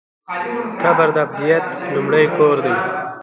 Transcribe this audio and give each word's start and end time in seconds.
قبر 0.81 1.07
د 1.15 1.17
ابدیت 1.25 1.65
لومړی 1.93 2.25
کور 2.37 2.55
دی 2.65 2.75